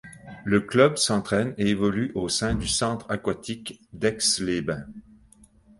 Le 0.45 0.61
club 0.61 0.97
s'entraîne 0.97 1.53
et 1.59 1.69
évolue 1.69 2.11
au 2.15 2.27
sein 2.27 2.55
du 2.55 2.67
Centre 2.67 3.05
aquatique 3.11 3.79
d'Aix-les-Bains. 3.93 4.87